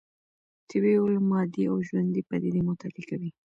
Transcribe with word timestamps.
طبيعي 0.69 0.97
علوم 1.03 1.25
مادي 1.31 1.61
او 1.71 1.75
ژوندۍ 1.87 2.21
پديدې 2.29 2.61
مطالعه 2.69 3.03
کوي. 3.09 3.29